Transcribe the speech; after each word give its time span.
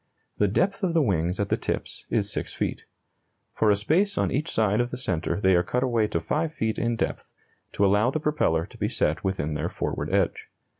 The 0.39 0.47
depth 0.47 0.81
of 0.81 0.95
the 0.95 1.01
wings 1.03 1.39
at 1.39 1.49
the 1.49 1.57
tips 1.57 2.07
is 2.09 2.33
6 2.33 2.55
feet. 2.55 2.85
For 3.53 3.69
a 3.69 3.75
space 3.75 4.17
on 4.17 4.31
each 4.31 4.49
side 4.49 4.81
of 4.81 4.89
the 4.89 4.97
centre 4.97 5.39
they 5.39 5.53
are 5.53 5.61
cut 5.61 5.83
away 5.83 6.07
to 6.07 6.19
5 6.19 6.51
feet 6.51 6.79
in 6.79 6.95
depth, 6.95 7.33
to 7.73 7.85
allow 7.85 8.09
the 8.09 8.19
propeller 8.19 8.65
to 8.65 8.77
be 8.79 8.89
set 8.89 9.23
within 9.23 9.53
their 9.53 9.69
forward 9.69 10.11
edge. 10.11 10.49